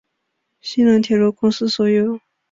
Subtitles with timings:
[0.61, 2.19] 西南铁路公司所有。